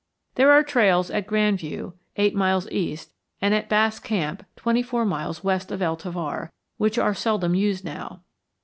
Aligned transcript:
There 0.33 0.51
are 0.51 0.63
trails 0.63 1.11
at 1.11 1.27
Grand 1.27 1.59
View, 1.59 1.93
eight 2.15 2.33
miles 2.33 2.67
east, 2.71 3.11
and 3.39 3.53
at 3.53 3.69
Bass 3.69 3.99
Camp, 3.99 4.43
twenty 4.55 4.81
four 4.81 5.05
miles 5.05 5.43
west 5.43 5.71
of 5.71 5.79
El 5.79 5.95
Tovar, 5.95 6.51
which 6.77 6.97
are 6.97 7.13
seldom 7.13 7.53
used 7.53 7.85
now. 7.85 8.23